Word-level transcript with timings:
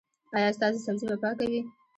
ایا 0.35 0.49
ستاسو 0.57 0.79
سبزي 0.85 1.05
به 1.09 1.17
پاکه 1.23 1.45
وي؟ 1.51 1.61